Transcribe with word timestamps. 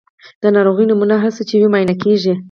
د 0.41 0.43
ناروغۍ 0.55 0.85
نمونې 0.89 1.17
هر 1.23 1.31
څه 1.37 1.43
چې 1.49 1.55
وي 1.59 1.67
معاینه 1.71 1.95
کیږي. 2.03 2.33